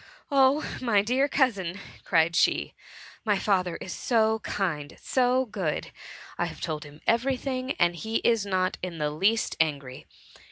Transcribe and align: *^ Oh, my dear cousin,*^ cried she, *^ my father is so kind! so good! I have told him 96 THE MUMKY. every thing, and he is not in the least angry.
*^ 0.01 0.03
Oh, 0.31 0.65
my 0.81 1.03
dear 1.03 1.27
cousin,*^ 1.27 1.79
cried 2.03 2.35
she, 2.35 2.73
*^ 2.73 2.73
my 3.23 3.37
father 3.37 3.75
is 3.75 3.93
so 3.93 4.39
kind! 4.39 4.97
so 4.99 5.45
good! 5.45 5.91
I 6.39 6.45
have 6.47 6.59
told 6.59 6.85
him 6.85 7.01
96 7.05 7.05
THE 7.05 7.11
MUMKY. 7.11 7.13
every 7.21 7.37
thing, 7.37 7.71
and 7.73 7.95
he 7.95 8.15
is 8.23 8.43
not 8.43 8.77
in 8.81 8.97
the 8.97 9.11
least 9.11 9.55
angry. 9.59 10.07